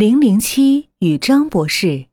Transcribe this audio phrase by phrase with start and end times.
[0.00, 2.06] 零零七与张博士。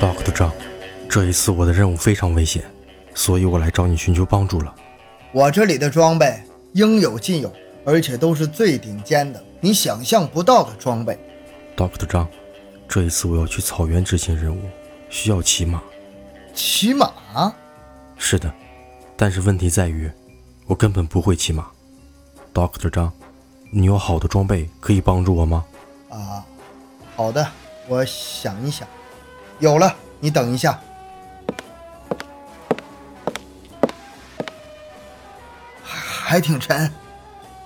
[0.00, 0.52] Doctor 张，
[1.08, 2.64] 这一次我的任务非常危险，
[3.14, 4.74] 所以我来找你寻求帮助了。
[5.30, 6.42] 我这里的装备
[6.72, 7.52] 应有尽有，
[7.84, 11.16] 而且都是最顶尖的，你想象不到的装备。
[11.76, 12.28] Doctor 张，
[12.88, 14.62] 这一次我要去草原执行任务，
[15.10, 15.82] 需要骑马。
[16.54, 17.12] 骑马？
[18.16, 18.52] 是的，
[19.16, 20.10] 但是问题在于，
[20.66, 21.66] 我根本不会骑马。
[22.54, 23.12] Doctor 张，
[23.70, 25.64] 你有好的装备可以帮助我吗？
[26.08, 26.42] 啊，
[27.14, 27.46] 好的，
[27.88, 28.88] 我想一想。
[29.58, 30.80] 有了，你等一下。
[35.84, 36.00] 还
[36.38, 36.90] 还挺沉，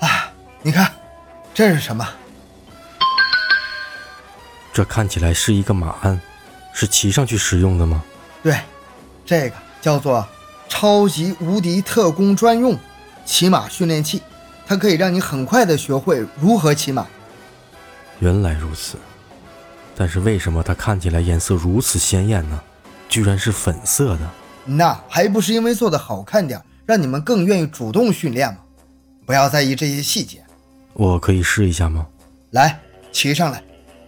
[0.00, 0.92] 啊，你看，
[1.54, 2.08] 这是什么？
[4.72, 6.20] 这看起来是一个马鞍，
[6.72, 8.02] 是骑上去使用的吗？
[8.42, 8.58] 对，
[9.26, 10.26] 这个叫做
[10.68, 12.78] 超级无敌特工专用
[13.24, 14.22] 骑马训练器，
[14.66, 17.06] 它可以让你很快的学会如何骑马。
[18.20, 18.96] 原来如此，
[19.96, 22.60] 但是为什么它看起来颜色如此鲜艳呢？
[23.08, 24.30] 居然是粉色的。
[24.64, 28.58] 那还不是因为做的好看点，让你们更愿意主动训练吗？
[29.26, 30.44] 不要在意这些细节。
[30.92, 32.06] 我可以试一下吗？
[32.50, 32.78] 来，
[33.10, 33.62] 骑上来，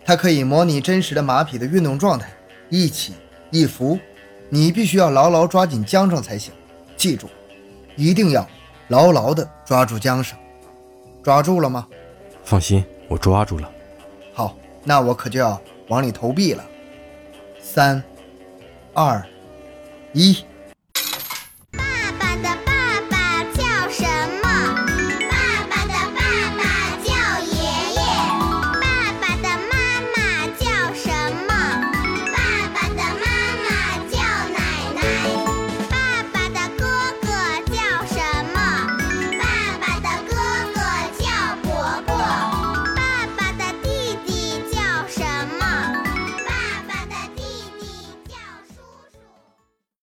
[0.05, 2.29] 它可以模拟真实的马匹的运动状态，
[2.69, 3.15] 一起
[3.51, 3.99] 一伏，
[4.49, 6.53] 你必须要牢牢抓紧缰绳才行。
[6.97, 7.29] 记住，
[7.97, 8.47] 一定要
[8.89, 10.37] 牢牢的抓住缰绳。
[11.23, 11.87] 抓住了吗？
[12.45, 13.71] 放心，我抓住了。
[14.33, 16.65] 好，那我可就要往里投币了。
[17.61, 18.03] 三、
[18.93, 19.25] 二、
[20.13, 20.45] 一。